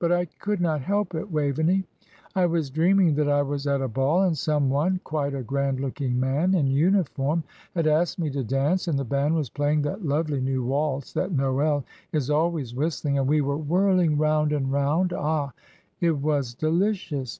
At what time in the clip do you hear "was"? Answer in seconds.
2.46-2.70, 3.42-3.68, 9.36-9.48, 16.20-16.52